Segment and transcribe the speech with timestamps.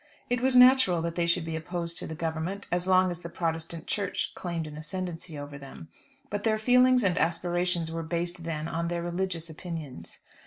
[0.31, 3.29] It was natural that they should be opposed to the Government, as long as the
[3.29, 5.89] Protestant Church claimed an ascendency over them.
[6.31, 10.21] But their feelings and aspirations were based then on their religious opinions.